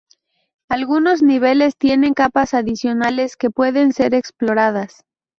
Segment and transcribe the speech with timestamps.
[0.67, 5.05] Algunos niveles tienen capas adicionales que pueden ser exploradas.